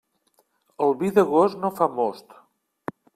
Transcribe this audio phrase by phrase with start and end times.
[0.85, 2.33] El vi d'agost no fa most.